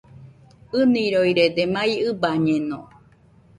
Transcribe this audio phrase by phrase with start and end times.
[0.79, 2.79] ɨniroirede, mai ɨbañeno